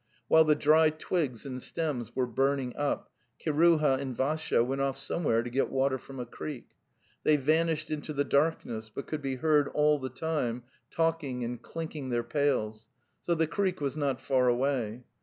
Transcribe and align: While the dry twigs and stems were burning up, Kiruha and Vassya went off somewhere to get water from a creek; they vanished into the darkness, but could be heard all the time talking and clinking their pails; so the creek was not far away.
While 0.27 0.45
the 0.45 0.55
dry 0.55 0.89
twigs 0.89 1.45
and 1.45 1.61
stems 1.61 2.15
were 2.15 2.25
burning 2.25 2.75
up, 2.75 3.11
Kiruha 3.39 3.99
and 3.99 4.17
Vassya 4.17 4.63
went 4.65 4.81
off 4.81 4.97
somewhere 4.97 5.43
to 5.43 5.49
get 5.51 5.69
water 5.69 5.99
from 5.99 6.19
a 6.19 6.25
creek; 6.25 6.71
they 7.23 7.35
vanished 7.37 7.91
into 7.91 8.11
the 8.11 8.23
darkness, 8.23 8.89
but 8.89 9.05
could 9.05 9.21
be 9.21 9.35
heard 9.35 9.67
all 9.67 9.99
the 9.99 10.09
time 10.09 10.63
talking 10.89 11.43
and 11.43 11.61
clinking 11.61 12.09
their 12.09 12.23
pails; 12.23 12.87
so 13.21 13.35
the 13.35 13.45
creek 13.45 13.79
was 13.79 13.95
not 13.95 14.19
far 14.19 14.47
away. 14.47 15.03